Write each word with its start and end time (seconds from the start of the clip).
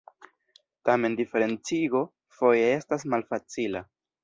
Tamen 0.89 1.17
diferencigo 1.19 2.03
foje 2.39 2.65
estas 2.81 3.09
malfacila. 3.15 3.87